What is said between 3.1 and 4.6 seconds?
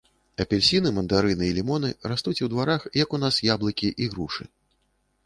у нас яблыкі і грушы.